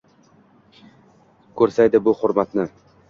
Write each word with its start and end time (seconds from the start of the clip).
Ko’rsaydi 1.61 2.03
bu 2.09 2.15
hurmatni… 2.23 2.67